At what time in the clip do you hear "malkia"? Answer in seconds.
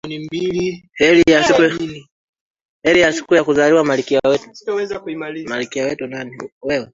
3.83-4.19